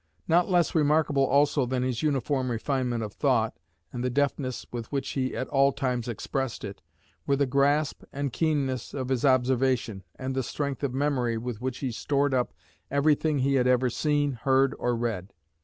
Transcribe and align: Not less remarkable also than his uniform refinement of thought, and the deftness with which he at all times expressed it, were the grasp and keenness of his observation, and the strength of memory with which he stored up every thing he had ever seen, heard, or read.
Not 0.27 0.49
less 0.49 0.73
remarkable 0.73 1.23
also 1.27 1.67
than 1.67 1.83
his 1.83 2.01
uniform 2.01 2.49
refinement 2.49 3.03
of 3.03 3.13
thought, 3.13 3.59
and 3.93 4.03
the 4.03 4.09
deftness 4.09 4.65
with 4.71 4.91
which 4.91 5.09
he 5.09 5.37
at 5.37 5.47
all 5.49 5.71
times 5.71 6.07
expressed 6.07 6.63
it, 6.63 6.81
were 7.27 7.35
the 7.35 7.45
grasp 7.45 8.01
and 8.11 8.33
keenness 8.33 8.95
of 8.95 9.09
his 9.09 9.23
observation, 9.23 10.03
and 10.15 10.33
the 10.33 10.41
strength 10.41 10.83
of 10.83 10.91
memory 10.95 11.37
with 11.37 11.61
which 11.61 11.77
he 11.85 11.91
stored 11.91 12.33
up 12.33 12.51
every 12.89 13.13
thing 13.13 13.37
he 13.37 13.53
had 13.53 13.67
ever 13.67 13.91
seen, 13.91 14.31
heard, 14.31 14.73
or 14.79 14.95
read. 14.95 15.33